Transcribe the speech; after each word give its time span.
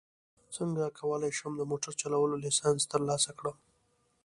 څنګه 0.55 0.95
کولی 0.99 1.31
شم 1.37 1.51
د 1.57 1.63
موټر 1.71 1.93
چلولو 2.01 2.35
لایسنس 2.43 2.83
ترلاسه 2.93 3.31
کړم 3.39 3.57